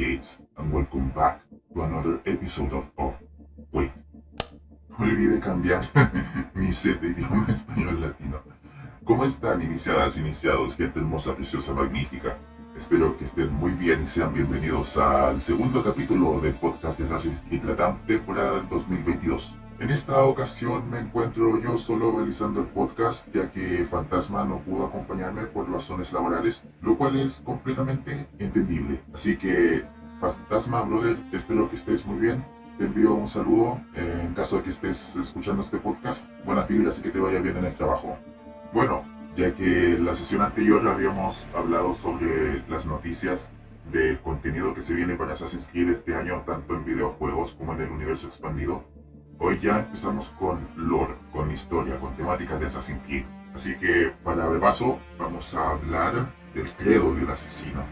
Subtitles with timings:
[0.00, 1.42] initiates, and welcome back
[1.74, 3.14] to another episode of Oh,
[3.72, 3.92] wait.
[4.98, 5.84] Olvidé cambiar
[6.54, 8.40] mi set de idioma español latino.
[9.04, 12.38] ¿Cómo están, iniciadas, iniciados, gente hermosa, preciosa, magnífica?
[12.76, 17.42] Espero que estén muy bien y sean bienvenidos al segundo capítulo del podcast de Assassin's
[17.46, 19.54] Creed Latam, temporada 2022.
[19.80, 24.84] En esta ocasión me encuentro yo solo realizando el podcast ya que Fantasma no pudo
[24.84, 29.00] acompañarme por razones laborales, lo cual es completamente entendible.
[29.14, 29.82] Así que
[30.20, 32.44] Fantasma, brother, espero que estés muy bien.
[32.76, 36.28] Te envío un saludo eh, en caso de que estés escuchando este podcast.
[36.44, 38.18] Buenas vibras y que te vaya bien en el trabajo.
[38.74, 39.02] Bueno,
[39.34, 43.54] ya que la sesión anterior habíamos hablado sobre las noticias
[43.90, 47.80] del contenido que se viene para Assassin's Creed este año, tanto en videojuegos como en
[47.80, 48.84] el universo expandido.
[49.42, 53.24] Hoy ya empezamos con lore, con historia, con temáticas de Assassin's Creed.
[53.54, 57.82] Así que para repaso vamos a hablar del credo del asesino.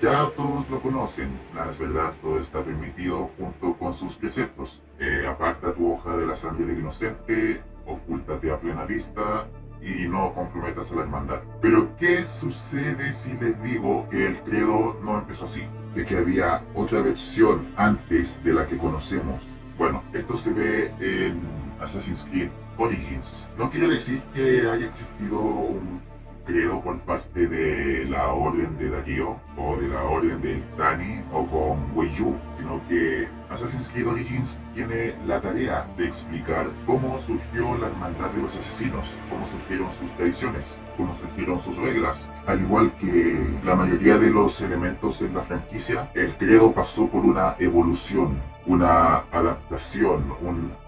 [0.00, 1.36] Ya todos lo conocen,
[1.68, 4.84] es verdad, todo está permitido junto con sus preceptos.
[5.00, 9.48] Eh, aparta tu hoja de la sangre del inocente, ocúltate a plena vista
[9.82, 11.40] y no comprometas a la hermandad.
[11.60, 15.66] Pero ¿qué sucede si les digo que el credo no empezó así?
[15.96, 21.40] De que había otra versión antes de la que conocemos bueno, esto se ve en
[21.80, 23.50] Assassin's Creed Origins.
[23.58, 26.00] No quiere decir que haya existido un
[26.44, 31.46] credo por parte de la Orden de Darío o de la Orden del Tani o
[31.46, 37.76] con Wei Yu, sino que Assassin's Creed Origins tiene la tarea de explicar cómo surgió
[37.78, 42.30] la hermandad de los asesinos, cómo surgieron sus tradiciones, cómo surgieron sus reglas.
[42.46, 47.24] Al igual que la mayoría de los elementos en la franquicia, el credo pasó por
[47.24, 48.34] una evolución
[48.66, 50.24] una adaptación,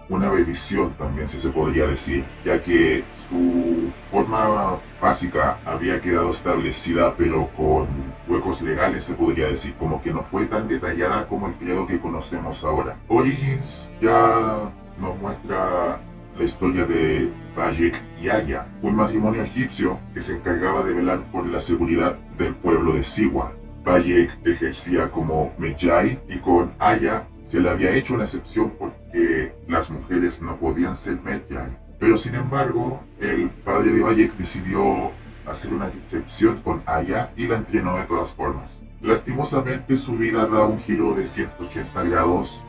[0.09, 7.15] una revisión también, si se podría decir, ya que su forma básica había quedado establecida,
[7.15, 7.87] pero con
[8.27, 11.99] huecos legales, se podría decir, como que no fue tan detallada como el credo que
[11.99, 12.97] conocemos ahora.
[13.07, 15.99] Origins ya nos muestra
[16.37, 21.45] la historia de Bayek y Aya, un matrimonio egipcio que se encargaba de velar por
[21.47, 23.51] la seguridad del pueblo de Siwa.
[23.83, 29.89] Bayek ejercía como Medjay y con Aya se le había hecho una excepción porque las
[29.89, 31.77] mujeres no podían ser Medjay.
[31.97, 35.11] Pero sin embargo, el padre de Bayek decidió
[35.45, 38.83] hacer una excepción con Aya y la entrenó de todas formas.
[39.01, 42.65] Lastimosamente su vida da un giro de 180 grados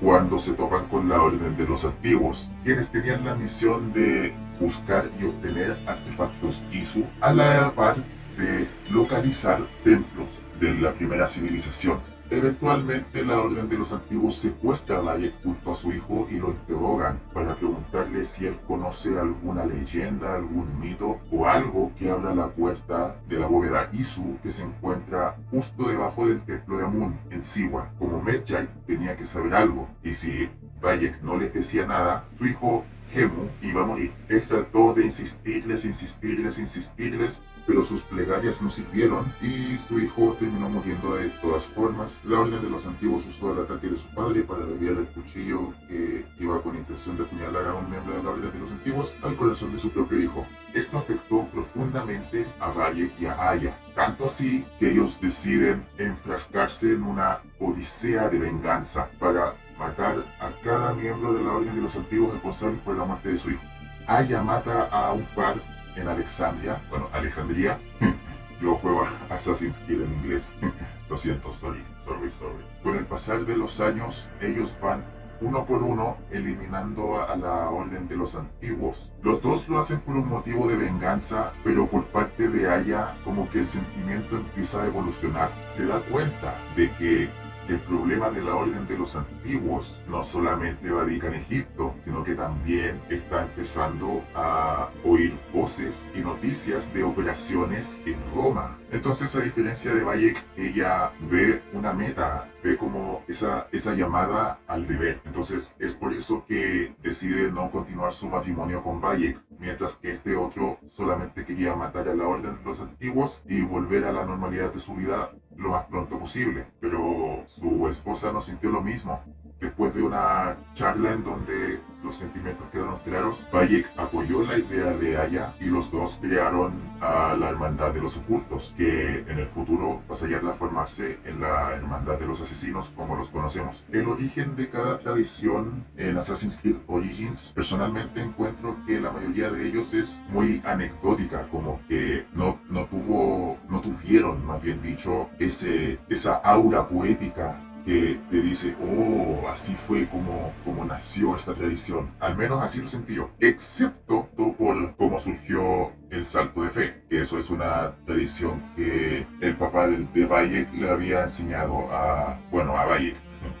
[0.00, 5.04] cuando se topan con la Orden de los Antiguos, quienes tenían la misión de buscar
[5.20, 7.96] y obtener artefactos Isu a la par
[8.38, 10.28] de localizar templos
[10.60, 12.11] de la primera civilización.
[12.32, 16.48] Eventualmente la Orden de los Antiguos secuestra a Bayek junto a su hijo y lo
[16.48, 22.48] interrogan para preguntarle si él conoce alguna leyenda, algún mito o algo que abra la
[22.48, 27.44] puerta de la bóveda Isu que se encuentra justo debajo del templo de Amun en
[27.44, 27.90] Siwa.
[27.98, 30.48] Como Medjay tenía que saber algo y si
[30.80, 34.10] Bayek no le decía nada, su hijo Gemu iba a morir.
[34.30, 40.68] Él trató de insistirles, insistirles, insistirles, pero sus plegarias no sirvieron y su hijo terminó
[40.68, 42.22] muriendo de todas formas.
[42.24, 45.72] La orden de los antiguos usó el ataque de su padre para desviar el cuchillo
[45.88, 49.16] que iba con intención de apuñalar a un miembro de la orden de los antiguos
[49.22, 50.46] al corazón de su propio hijo.
[50.74, 57.02] Esto afectó profundamente a Valle y a Aya, tanto así que ellos deciden enfrascarse en
[57.02, 62.32] una odisea de venganza para matar a cada miembro de la orden de los antiguos
[62.32, 63.62] responsables por la muerte de su hijo.
[64.06, 65.56] Aya mata a un par
[65.96, 67.80] en Alexandria, bueno, Alejandría.
[68.60, 70.54] Yo juego a Assassin's Creed en inglés.
[71.10, 72.64] Lo siento, sorry, sorry, sorry.
[72.82, 75.04] Con el pasar de los años, ellos van
[75.42, 79.12] uno por uno eliminando a la orden de los antiguos.
[79.22, 83.50] Los dos lo hacen por un motivo de venganza, pero por parte de Aya como
[83.50, 85.50] que el sentimiento empieza a evolucionar.
[85.64, 87.30] Se da cuenta de que
[87.68, 92.34] el problema de la orden de los antiguos no solamente radica en Egipto, sino que
[92.34, 98.78] también está empezando a oír voces y noticias de operaciones en Roma.
[98.90, 104.86] Entonces, a diferencia de Bayek, ella ve una meta, ve como esa, esa llamada al
[104.86, 105.20] deber.
[105.24, 110.36] Entonces, es por eso que decide no continuar su matrimonio con Bayek, mientras que este
[110.36, 114.72] otro solamente quería matar a la orden de los antiguos y volver a la normalidad
[114.72, 116.66] de su vida lo más pronto posible.
[116.80, 119.20] Pero su esposa no sintió lo mismo.
[119.62, 125.16] Después de una charla en donde los sentimientos quedaron claros, Bayek apoyó la idea de
[125.16, 130.02] Aya y los dos crearon a la Hermandad de los Ocultos, que en el futuro
[130.08, 133.84] pasaría a transformarse en la Hermandad de los Asesinos como los conocemos.
[133.92, 139.68] El origen de cada tradición en Assassin's Creed Origins, personalmente encuentro que la mayoría de
[139.68, 146.00] ellos es muy anecdótica, como que no, no tuvo, no tuvieron, más bien dicho, ese,
[146.08, 152.10] esa aura poética que te dice, oh, así fue como, como nació esta tradición.
[152.20, 153.30] Al menos así lo sentí yo.
[153.40, 159.56] Excepto por cómo surgió el salto de fe, que eso es una tradición que el
[159.56, 163.16] papá de, Bayek le había enseñado a, bueno, a Bayek.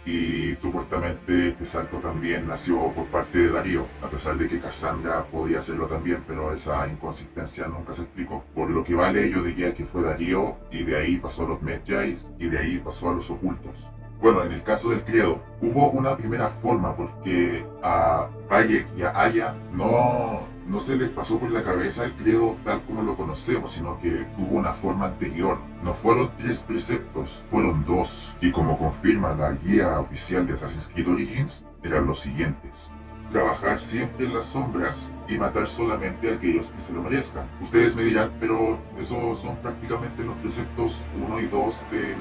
[0.06, 5.24] Y supuestamente este salto también nació por parte de Darío, a pesar de que Cassandra
[5.24, 8.44] podía hacerlo también, pero esa inconsistencia nunca se explicó.
[8.54, 11.62] Por lo que vale, yo diría que fue Darío, y de ahí pasó a los
[11.62, 13.90] Medjais, y de ahí pasó a los ocultos.
[14.22, 19.20] Bueno, en el caso del credo, hubo una primera forma porque a Bayek y a
[19.20, 23.72] Aya no, no se les pasó por la cabeza el credo tal como lo conocemos,
[23.72, 25.58] sino que tuvo una forma anterior.
[25.82, 28.36] No fueron tres preceptos, fueron dos.
[28.40, 32.94] Y como confirma la guía oficial de Assassin's Creed Origins, eran los siguientes
[33.32, 37.48] trabajar siempre en las sombras y matar solamente a aquellos que se lo merezcan.
[37.62, 42.14] Ustedes me dirán, pero esos son prácticamente los preceptos 1 y 2 de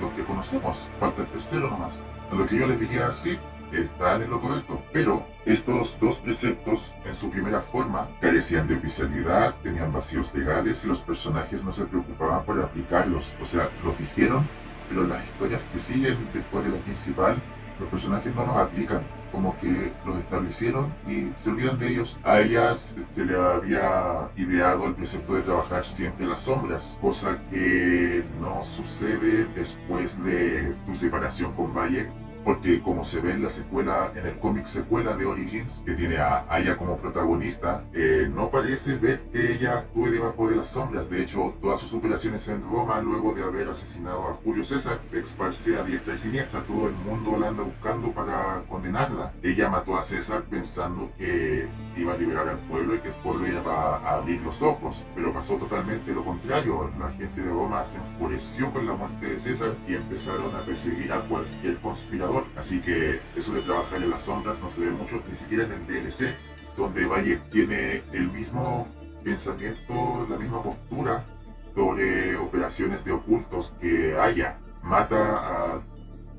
[0.00, 2.02] lo que conocemos, falta el tercero nomás.
[2.32, 3.38] Lo que yo les diría, sí,
[3.72, 9.54] están en lo correcto, pero estos dos preceptos en su primera forma carecían de oficialidad,
[9.62, 14.48] tenían vacíos legales y los personajes no se preocupaban por aplicarlos, o sea, los dijeron,
[14.88, 17.36] pero las historias que siguen después de la principal,
[17.78, 19.02] los personajes no los aplican
[19.32, 22.18] como que los establecieron y se olvidan de ellos.
[22.24, 27.40] A ellas se le había ideado el precepto de trabajar siempre en las sombras, cosa
[27.50, 33.48] que no sucede después de su separación con Bayek porque como se ve en la
[33.48, 38.50] secuela, en el cómic secuela de Origins, que tiene a Aya como protagonista, eh, no
[38.50, 41.10] parece ver que ella actúe debajo de las sombras.
[41.10, 45.20] De hecho, todas sus operaciones en Roma, luego de haber asesinado a Julio César, se
[45.20, 46.64] esparce a diestra y siniestra.
[46.64, 49.32] Todo el mundo la anda buscando para condenarla.
[49.42, 53.46] Ella mató a César pensando que iba a liberar al pueblo y que el pueblo
[53.46, 56.90] iba a abrir los ojos, pero pasó totalmente lo contrario.
[56.98, 61.12] La gente de Roma se enfureció con la muerte de César y empezaron a perseguir
[61.12, 62.29] a cualquier conspirador.
[62.56, 65.72] Así que eso de trabajar en las sombras no se ve mucho, ni siquiera en
[65.72, 66.34] el DLC,
[66.76, 68.88] donde Valle tiene el mismo
[69.24, 71.24] pensamiento, la misma postura
[71.74, 74.58] sobre operaciones de ocultos que haya.
[74.82, 75.82] Mata a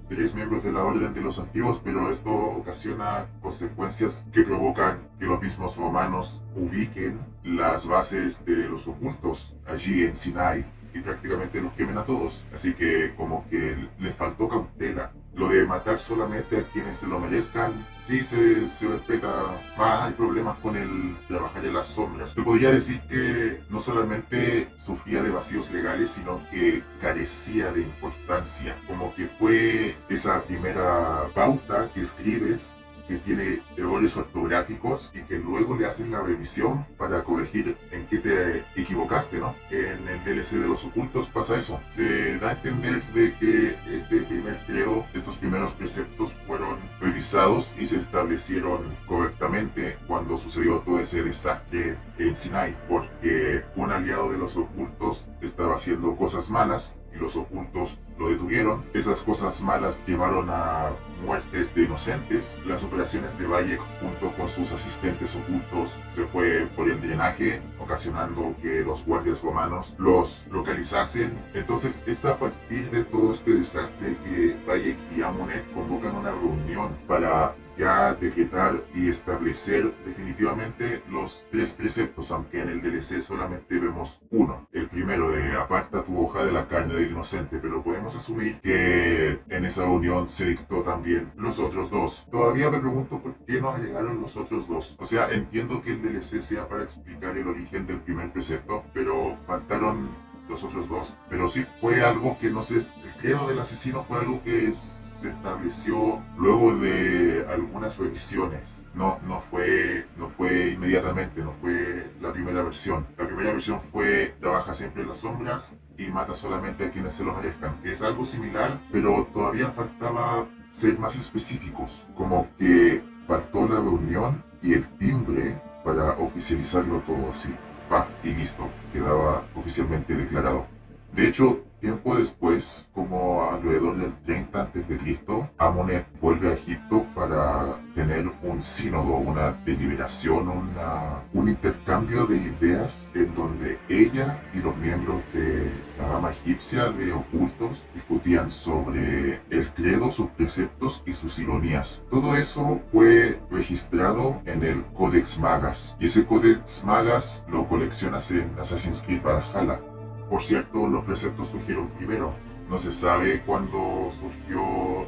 [0.10, 5.26] tres miembros de la Orden de los Antiguos, pero esto ocasiona consecuencias que provocan que
[5.26, 11.74] los mismos romanos ubiquen las bases de los ocultos allí en Sinai y prácticamente los
[11.74, 12.44] quemen a todos.
[12.54, 15.12] Así que como que les faltó cautela.
[15.34, 17.72] Lo de matar solamente a quienes se lo merezcan,
[18.06, 22.36] sí se, se respeta más, hay problemas con el trabajar en las sombras.
[22.36, 28.76] Te podría decir que no solamente sufría de vacíos legales, sino que carecía de importancia,
[28.88, 32.76] como que fue esa primera pauta que escribes
[33.12, 38.20] que tiene errores ortográficos y que luego le hacen la revisión para corregir en qué
[38.20, 39.54] te equivocaste, ¿no?
[39.70, 41.82] En el DLC de los ocultos pasa eso.
[41.90, 47.86] Se da a entender de que este primer credo, estos primeros preceptos fueron revisados y
[47.86, 54.56] se establecieron correctamente cuando sucedió todo ese desastre en Sinai, porque un aliado de los
[54.56, 58.84] ocultos estaba haciendo cosas malas los ocultos lo detuvieron.
[58.94, 60.92] Esas cosas malas llevaron a
[61.24, 62.60] muertes de inocentes.
[62.66, 68.56] Las operaciones de Valle junto con sus asistentes ocultos se fue por el drenaje, ocasionando
[68.62, 71.38] que los guardias romanos los localizasen.
[71.54, 76.98] Entonces es a partir de todo este desastre que Bayek y Amonet convocan una reunión
[77.08, 84.22] para ya decretar y establecer definitivamente los tres preceptos, aunque en el DLC solamente vemos
[84.30, 84.68] uno.
[84.72, 89.40] El primero de aparta tu hoja de la carne del inocente, pero podemos asumir que
[89.50, 92.28] en esa reunión se dictó también los otros dos.
[92.32, 94.96] Todavía me pregunto por qué no llegaron los otros dos.
[95.00, 99.38] O sea, entiendo que el DLC sea para explicar el origen del primer precepto, pero
[99.48, 100.10] faltaron
[100.50, 101.18] los otros dos.
[101.30, 105.11] Pero sí fue algo que no sé, el credo del asesino fue algo que es
[105.22, 108.88] se estableció luego de algunas revisiones.
[108.96, 113.06] No, no, fue, no fue inmediatamente, no fue la primera versión.
[113.20, 117.24] La primera versión fue trabaja siempre en las sombras y mata solamente a quienes se
[117.24, 117.80] lo merezcan.
[117.84, 124.74] Es algo similar, pero todavía faltaba ser más específicos, como que faltó la reunión y
[124.74, 127.54] el timbre para oficializarlo todo así.
[127.94, 130.66] Va, y listo, quedaba oficialmente declarado.
[131.14, 138.32] De hecho, tiempo después, como alrededor del 30 a.C., Amonet vuelve a Egipto para tener
[138.44, 145.22] un sínodo, una deliberación, una, un intercambio de ideas en donde ella y los miembros
[145.34, 152.06] de la rama egipcia de ocultos discutían sobre el credo, sus preceptos y sus ironías.
[152.10, 158.52] Todo eso fue registrado en el Codex Magas y ese Codex Magas lo coleccionas en
[158.60, 159.91] Assassin's Creed Valhalla.
[160.32, 162.32] Por cierto, los preceptos surgieron primero.
[162.70, 165.06] No se sabe cuándo surgió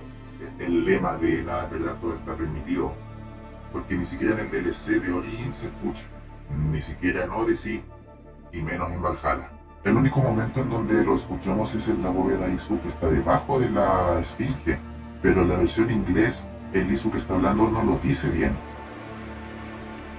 [0.60, 2.92] el lema de la verdad todo está permitido.
[3.72, 6.03] Porque ni siquiera en el DLC de Origin se escucha.
[6.70, 7.86] Ni siquiera en Odyssey.
[8.51, 9.50] Y menos en Valhalla.
[9.86, 13.62] El único momento en donde lo escuchamos es en la bóveda Isu que está debajo
[13.62, 14.77] de la esfinge.
[15.22, 18.58] Pero en la versión inglés, el Isu que está hablando no lo dice bien.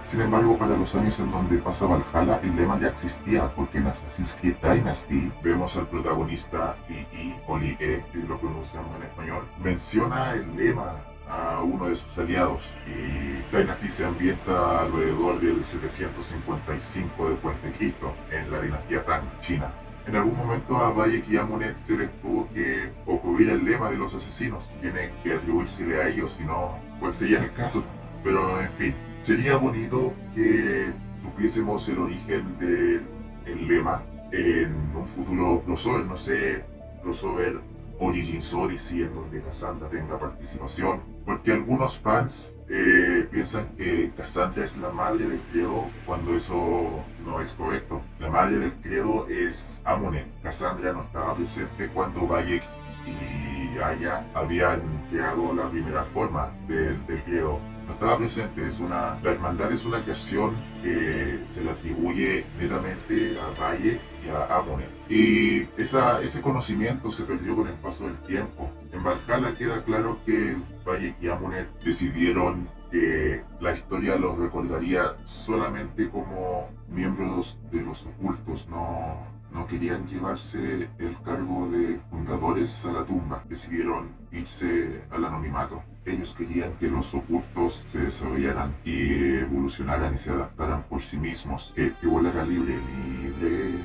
[0.04, 3.86] Sin embargo, para los años en donde pasa Valhalla, el lema ya existía, porque en
[3.86, 10.32] Assassin's Creed Dynasty vemos al protagonista II, o Lie, que lo pronunciamos en español, menciona
[10.32, 10.92] el lema
[11.28, 18.14] a uno de sus aliados y Dynasty se ambienta alrededor del 755 después de Cristo
[18.30, 19.72] en la dinastía Tang, China.
[20.06, 21.38] En algún momento a Bayek y
[21.82, 24.70] se les tuvo que ocurrir el lema de los asesinos.
[24.82, 27.82] Tiene que atribuírsele a ellos, si no, pues sería el caso.
[28.22, 36.04] Pero en fin, Sería bonito que supiésemos el origen del lema en un futuro crossover,
[36.04, 36.62] no sé,
[37.02, 37.58] crossover
[37.98, 44.76] Origins Odyssey en donde Cassandra tenga participación, porque algunos fans eh, piensan que Cassandra es
[44.76, 48.02] la madre del credo cuando eso no es correcto.
[48.20, 50.26] La madre del credo es Amunet.
[50.42, 52.62] Cassandra no estaba presente cuando Bayek
[53.06, 57.58] y Aya habían creado la primera forma del, del credo
[57.92, 58.66] estaba presente.
[58.66, 64.28] Es una, la hermandad es una creación que se le atribuye netamente a Valle y
[64.28, 64.90] a Amonet.
[65.08, 68.70] Y esa, ese conocimiento se perdió con el paso del tiempo.
[68.92, 76.08] En Valhalla queda claro que Valle y Amonet decidieron que la historia los recordaría solamente
[76.08, 83.04] como miembros de los ocultos, no, no querían llevarse el cargo de fundadores a la
[83.04, 85.82] tumba, decidieron irse al anonimato.
[86.06, 91.72] Ellos querían que los ocultos se desarrollaran y evolucionaran y se adaptaran por sí mismos,
[91.74, 92.78] que, que volara libre,
[93.22, 93.78] libre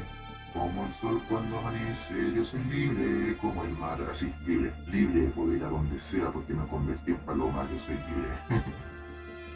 [0.53, 5.29] como el sol cuando amanece, yo soy libre como el mar, así, libre, libre de
[5.29, 8.63] poder ir a donde sea porque me convertí en paloma, yo soy libre.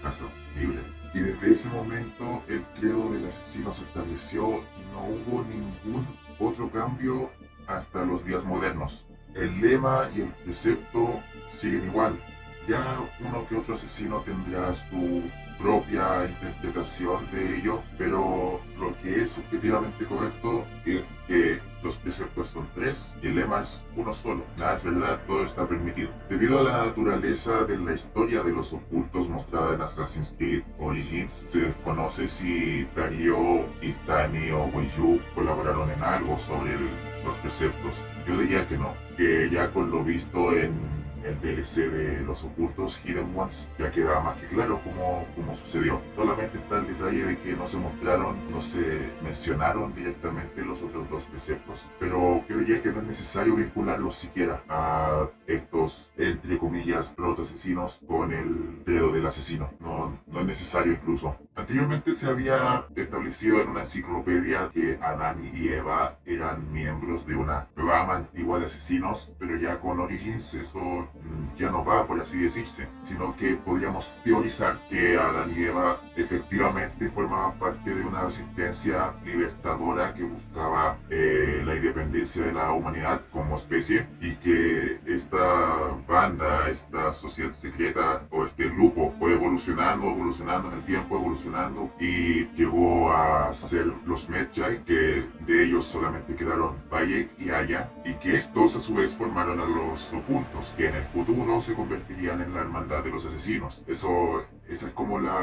[0.04, 0.80] Caso, libre.
[1.14, 6.08] Y desde ese momento el credo del asesino se estableció y no hubo ningún
[6.40, 7.30] otro cambio
[7.68, 9.06] hasta los días modernos.
[9.36, 12.20] El lema y el precepto siguen igual,
[12.68, 15.24] ya uno que otro asesino tendrá su
[15.60, 22.68] propia interpretación de ello, pero lo que es objetivamente correcto es que los preceptos son
[22.76, 24.44] tres y el lema es uno solo.
[24.58, 26.10] Nada es verdad, todo está permitido.
[26.30, 31.46] Debido a la naturaleza de la historia de los ocultos mostrada en Assassin's Creed Origins,
[31.48, 36.78] se desconoce si Darío, Iltani o Weiyu colaboraron en algo sobre
[37.24, 38.04] los preceptos.
[38.28, 43.00] Yo diría que no, que ya con lo visto en el DLC de los ocultos
[43.04, 46.02] Hidden Ones ya queda más que claro cómo, cómo sucedió.
[46.16, 51.10] Solamente está el detalle de que no se mostraron, no se mencionaron directamente los otros
[51.10, 57.44] dos preceptos, pero creía que no es necesario vincularlos siquiera a estos, entre comillas, proto
[57.44, 59.72] asesinos con el dedo del asesino.
[59.80, 61.38] No, no es necesario incluso.
[61.56, 67.68] Anteriormente se había establecido en una enciclopedia que Adán y Eva eran miembros de una
[67.76, 71.08] rama antigua de asesinos, pero ya con Origins eso
[71.58, 77.10] ya no va, por así decirse, sino que podríamos teorizar que Adán y Eva efectivamente
[77.10, 83.56] formaban parte de una resistencia libertadora que buscaba eh, la independencia de la humanidad como
[83.56, 90.76] especie y que esta banda, esta sociedad secreta o este grupo fue evolucionando, evolucionando en
[90.76, 97.30] el tiempo, evolucionando y llegó a ser los Medjay, que de ellos solamente quedaron Bayek
[97.40, 101.03] y Aya y que estos a su vez formaron a los ocultos, que en el
[101.04, 103.84] futuro se convertirían en la hermandad de los asesinos.
[103.88, 105.40] Eso esa es como la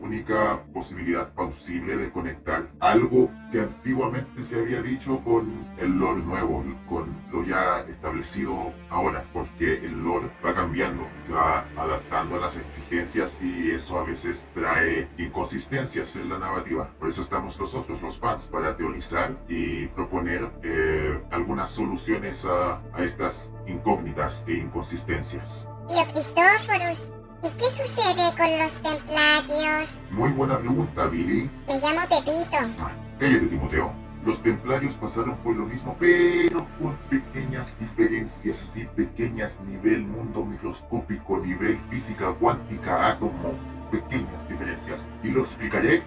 [0.00, 6.64] única posibilidad posible de conectar algo que antiguamente se había dicho con el lore nuevo,
[6.88, 12.56] con lo ya establecido ahora, porque el lore va cambiando, se va adaptando a las
[12.56, 16.88] exigencias y eso a veces trae inconsistencias en la narrativa.
[16.98, 23.04] Por eso estamos nosotros, los fans, para teorizar y proponer eh, algunas soluciones a, a
[23.04, 25.68] estas incógnitas e inconsistencias.
[25.88, 27.08] Tío Cristóforos,
[27.44, 29.90] ¿Y qué sucede con los templarios?
[30.12, 31.50] Muy buena pregunta, Billy.
[31.66, 32.84] Me llamo Pepito.
[33.18, 33.92] Cállate, Timoteo.
[34.24, 41.38] los templarios pasaron por lo mismo, pero con pequeñas diferencias, así pequeñas, nivel mundo microscópico,
[41.38, 43.54] nivel física cuántica, átomo,
[43.90, 45.08] pequeñas diferencias.
[45.24, 46.04] Y lo explicaré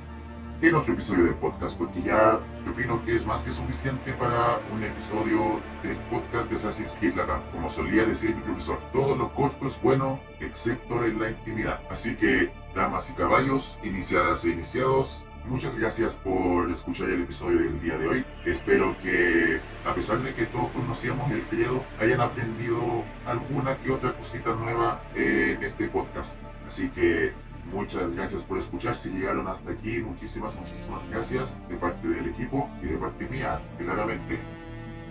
[0.68, 4.60] en otro episodio del podcast, porque ya yo opino que es más que suficiente para
[4.74, 7.42] un episodio del podcast de Assassin's Creed Latam.
[7.52, 11.82] Como solía decir mi profesor, todo lo corto es bueno, excepto en la intimidad.
[11.92, 17.80] Así que, damas y caballos, iniciadas e iniciados, muchas gracias por escuchar el episodio del
[17.80, 18.26] día de hoy.
[18.46, 24.14] Espero que, a pesar de que todos conocíamos el credo, hayan aprendido alguna que otra
[24.14, 26.42] cosita nueva en este podcast.
[26.66, 27.34] Así que
[27.72, 28.96] Muchas gracias por escuchar.
[28.96, 33.62] Si llegaron hasta aquí, muchísimas, muchísimas gracias de parte del equipo y de parte mía,
[33.78, 34.40] claramente.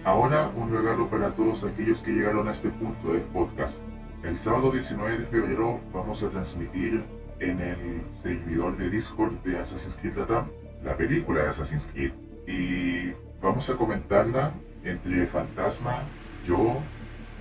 [0.05, 3.85] Ahora un regalo para todos aquellos que llegaron a este punto del podcast.
[4.23, 7.05] El sábado 19 de febrero vamos a transmitir
[7.41, 10.47] en el servidor de Discord de Assassin's Creed Latam
[10.85, 12.13] la película de Assassin's Creed.
[12.47, 14.53] Y vamos a comentarla
[14.85, 16.03] entre Fantasma,
[16.45, 16.83] yo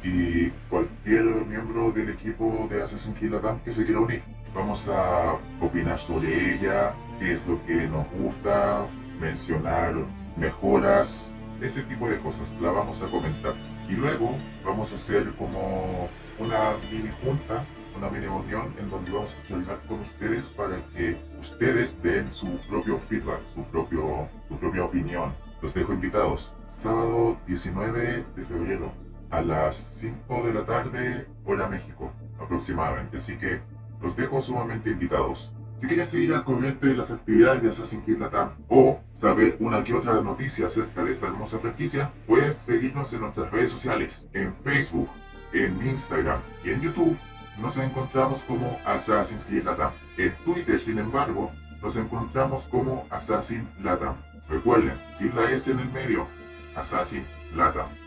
[0.03, 4.21] y cualquier miembro del equipo de Assassin's Creed Latam que se quiera unir.
[4.53, 8.85] Vamos a opinar sobre ella, qué es lo que nos gusta,
[9.19, 9.95] mencionar
[10.35, 11.31] mejoras,
[11.61, 13.55] ese tipo de cosas, la vamos a comentar.
[13.89, 17.65] Y luego vamos a hacer como una mini junta,
[17.97, 22.57] una mini reunión en donde vamos a charlar con ustedes para que ustedes den su
[22.69, 25.33] propio feedback, su, propio, su propia opinión.
[25.61, 26.53] Los dejo invitados.
[26.67, 29.02] Sábado 19 de febrero
[29.33, 33.17] a las 5 de la tarde, hora México, aproximadamente.
[33.17, 33.61] Así que
[33.99, 35.55] los dejo sumamente invitados.
[35.77, 39.83] Si quieres seguir al corriente de las actividades de Assassin's Creed Latam o saber una
[39.83, 44.53] que otra noticia acerca de esta hermosa franquicia, puedes seguirnos en nuestras redes sociales, en
[44.63, 45.09] Facebook,
[45.51, 47.17] en Instagram y en YouTube.
[47.59, 49.93] Nos encontramos como Assassin's Creed Latam.
[50.17, 54.15] En Twitter, sin embargo, nos encontramos como Assassin Latam.
[54.47, 56.27] Recuerden, sin la S en el medio,
[56.75, 57.25] Assassin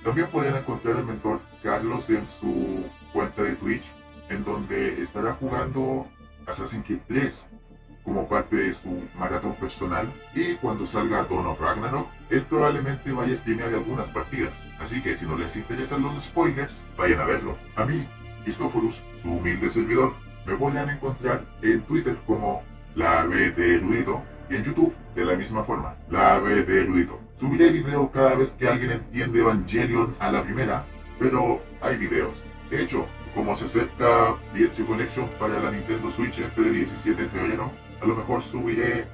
[0.04, 3.94] También pueden encontrar al mentor Carlos en su cuenta de Twitch
[4.28, 6.06] en donde estará jugando
[6.46, 7.50] Assassin's Creed 3
[8.04, 13.32] como parte de su maratón personal y cuando salga Dawn of Ragnarok, él probablemente vaya
[13.32, 14.64] a streamear algunas partidas.
[14.78, 17.56] Así que si no les interesan los spoilers, vayan a verlo.
[17.74, 18.06] A mí,
[18.44, 22.62] Christophorus, su humilde servidor, me pueden encontrar en Twitter como
[22.94, 27.20] la ave de Erudito y en YouTube de la misma forma, la ave de Erudito.
[27.38, 30.86] Subiré video cada vez que alguien entiende Evangelion a la primera,
[31.18, 32.50] pero hay videos.
[32.70, 37.70] De hecho, como se acerca The Collection para la Nintendo Switch este 17 de febrero,
[38.00, 39.06] a lo mejor subiré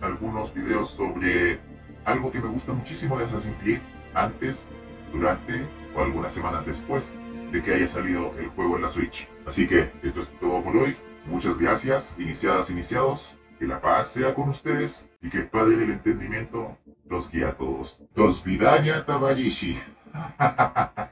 [0.00, 1.60] algunos videos sobre
[2.04, 3.80] algo que me gusta muchísimo de Assassin's Creed
[4.14, 4.68] antes,
[5.12, 7.16] durante o algunas semanas después
[7.52, 9.28] de que haya salido el juego en la Switch.
[9.46, 10.96] Así que esto es todo por hoy.
[11.26, 13.39] Muchas gracias, iniciadas, iniciados.
[13.60, 17.54] Que la paz sea con ustedes y que el Padre del Entendimiento los guíe a
[17.54, 18.02] todos.
[18.14, 19.78] Dos Vidanya Tabayishi.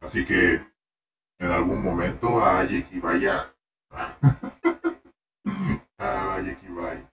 [0.00, 0.62] Así que
[1.38, 2.98] en algún momento a Ayeki
[5.98, 6.40] a
[6.74, 7.07] vaya.